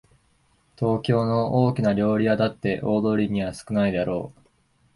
[0.79, 4.41] 東京の大きな料理屋だって大通りには少ないだろう